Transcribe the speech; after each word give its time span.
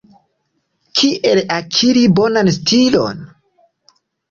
Kiel 1.01 1.41
akiri 1.59 2.07
bonan 2.21 2.51
stilon? 2.59 3.23